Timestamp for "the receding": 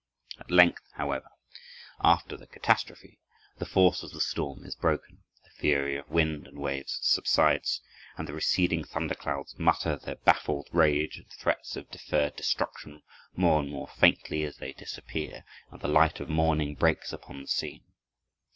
8.27-8.83